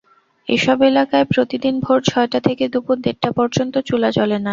[0.47, 4.49] এসব এলাকায় প্রতিদিন ভোর ছয়টা থেকে দুপুর দেড়টা পর্যন্ত চুলা জ্বলে না।